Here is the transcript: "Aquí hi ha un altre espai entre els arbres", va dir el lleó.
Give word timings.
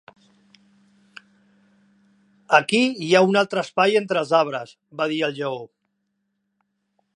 "Aquí 2.59 2.81
hi 3.07 3.11
ha 3.13 3.23
un 3.33 3.39
altre 3.43 3.63
espai 3.67 3.95
entre 4.01 4.23
els 4.25 4.33
arbres", 4.41 4.75
va 5.03 5.09
dir 5.15 5.23
el 5.31 5.39
lleó. 5.41 5.63